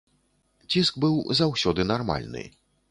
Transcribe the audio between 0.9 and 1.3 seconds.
быў